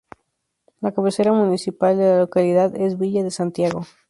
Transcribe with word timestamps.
La 0.79 0.91
cabecera 0.93 1.31
municipal 1.31 1.95
de 1.95 2.03
la 2.05 2.17
localidad 2.17 2.73
es 2.75 2.97
Villa 2.97 3.23
de 3.23 3.29
Santiago. 3.29 3.85